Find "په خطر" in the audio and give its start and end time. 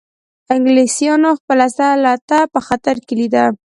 2.53-2.95